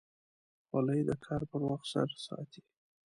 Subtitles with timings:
[0.67, 2.61] خولۍ د کار پر وخت سر ساتي.